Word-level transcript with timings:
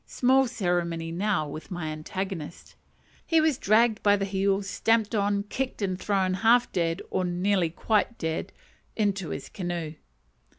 Small 0.07 0.47
ceremony 0.47 1.11
now 1.11 1.47
with 1.47 1.69
my 1.69 1.89
antagonist. 1.91 2.73
He 3.23 3.39
was 3.39 3.59
dragged 3.59 4.01
by 4.01 4.15
the 4.15 4.25
heels, 4.25 4.67
stamped 4.67 5.13
on, 5.13 5.43
kicked, 5.43 5.79
and 5.83 5.99
thrown 5.99 6.33
half 6.33 6.71
dead, 6.71 7.03
or 7.11 7.23
nearly 7.23 7.69
quite 7.69 8.17
dead, 8.17 8.51
into 8.95 9.29
his 9.29 9.47
canoe. 9.47 9.93